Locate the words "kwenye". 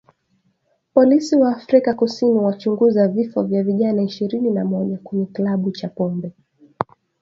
4.97-5.25